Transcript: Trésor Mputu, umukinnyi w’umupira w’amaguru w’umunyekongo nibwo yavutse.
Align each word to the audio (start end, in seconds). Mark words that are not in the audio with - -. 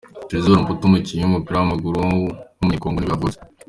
Trésor 0.27 0.57
Mputu, 0.61 0.83
umukinnyi 0.87 1.23
w’umupira 1.23 1.57
w’amaguru 1.57 1.95
w’umunyekongo 2.01 2.97
nibwo 2.99 3.13
yavutse. 3.15 3.39